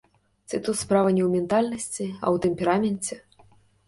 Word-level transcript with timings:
Ці 0.51 0.59
тут 0.67 0.77
справа 0.83 1.11
не 1.17 1.21
ў 1.27 1.41
ментальнасці, 1.41 2.07
а 2.07 2.25
ў 2.33 2.41
тэмпераменце? 2.47 3.19